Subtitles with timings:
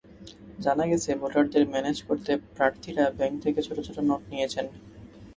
[0.59, 4.65] জানা গেছে, ভোটারদের ম্যানেজ করতে প্রার্থীরা ব্যাংক থেকে ছোট ছোট নোট নিয়েছেন।